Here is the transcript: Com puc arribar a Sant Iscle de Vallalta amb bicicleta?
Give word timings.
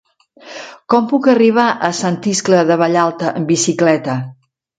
Com 0.93 1.03
puc 1.11 1.29
arribar 1.33 1.65
a 1.89 1.89
Sant 1.99 2.17
Iscle 2.33 2.63
de 2.71 2.79
Vallalta 2.83 3.29
amb 3.35 3.51
bicicleta? 3.53 4.19